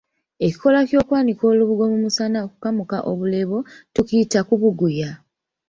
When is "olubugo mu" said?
1.51-1.97